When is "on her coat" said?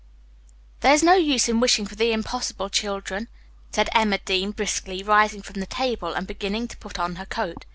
6.97-7.65